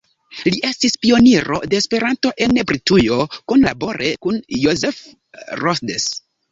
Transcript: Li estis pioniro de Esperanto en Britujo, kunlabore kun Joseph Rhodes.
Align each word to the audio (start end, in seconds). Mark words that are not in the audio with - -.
Li 0.53 0.61
estis 0.69 0.95
pioniro 1.05 1.59
de 1.73 1.79
Esperanto 1.83 2.33
en 2.47 2.59
Britujo, 2.73 3.21
kunlabore 3.53 4.13
kun 4.27 4.45
Joseph 4.67 5.09
Rhodes. 5.65 6.15